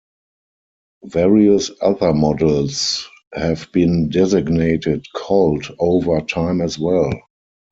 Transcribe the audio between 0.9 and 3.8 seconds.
Various other models have